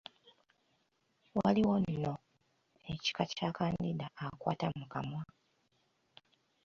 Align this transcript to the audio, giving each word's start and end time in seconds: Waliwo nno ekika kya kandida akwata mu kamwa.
Waliwo 1.43 1.75
nno 1.83 2.13
ekika 2.93 3.23
kya 3.31 3.49
kandida 3.57 4.07
akwata 4.25 4.67
mu 4.77 4.85
kamwa. 4.93 5.21